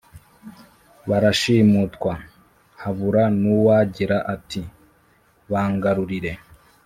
[1.09, 2.13] barashimutwa,
[2.81, 4.61] habura n’uwagira ati
[5.51, 6.33] «Bangarurire!»